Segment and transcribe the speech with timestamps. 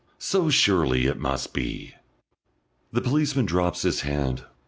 [0.17, 1.93] So surely it must be
[2.91, 4.43] The policeman drops his hand.